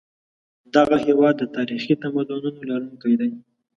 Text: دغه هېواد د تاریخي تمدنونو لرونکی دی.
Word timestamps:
دغه 0.75 0.95
هېواد 1.05 1.35
د 1.39 1.43
تاریخي 1.57 1.93
تمدنونو 2.03 2.59
لرونکی 2.69 3.13
دی. 3.19 3.31